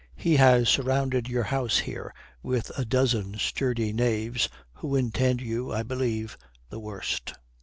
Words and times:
He 0.15 0.37
has 0.37 0.67
surrounded 0.67 1.29
your 1.29 1.43
house 1.43 1.77
here 1.77 2.11
with 2.41 2.71
a 2.75 2.85
dozen 2.85 3.37
sturdy 3.37 3.93
knaves 3.93 4.49
who 4.73 4.95
intend 4.95 5.41
you, 5.41 5.71
I 5.71 5.83
believe, 5.83 6.39
the 6.71 6.79
worst." 6.79 7.35